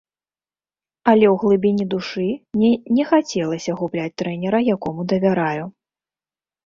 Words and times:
Але 1.11 1.25
ў 1.31 1.33
глыбіні 1.43 1.85
душы 1.93 2.25
мне 2.55 2.71
не 3.01 3.07
хацелася 3.11 3.71
губляць 3.83 4.17
трэнера, 4.23 4.59
якому 4.75 5.01
давяраю. 5.13 5.63